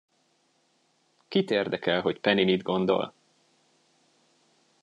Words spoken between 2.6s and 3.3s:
gondol?